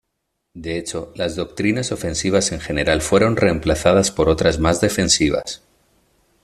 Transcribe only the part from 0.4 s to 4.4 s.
De hecho, las doctrinas ofensivas en general fueron reemplazadas por